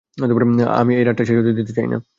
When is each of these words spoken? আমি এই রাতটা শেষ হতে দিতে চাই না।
আমি 0.73 0.91
এই 0.95 1.05
রাতটা 1.05 1.23
শেষ 1.27 1.37
হতে 1.39 1.51
দিতে 1.59 1.73
চাই 1.77 1.87
না। 1.87 1.97